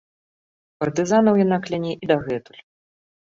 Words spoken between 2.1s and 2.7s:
дагэтуль.